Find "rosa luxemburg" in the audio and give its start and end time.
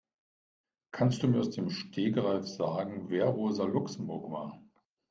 3.27-4.31